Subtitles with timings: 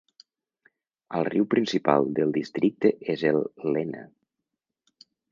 [1.17, 3.37] El riu principal del districte és el
[3.75, 4.01] Lena.